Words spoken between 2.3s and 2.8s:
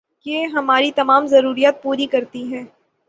ہے